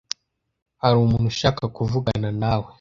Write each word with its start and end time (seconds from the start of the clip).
Hari 0.81 0.95
umuntu 0.99 1.25
ushaka 1.33 1.63
kuvugana 1.75 2.29
nawe? 2.41 2.67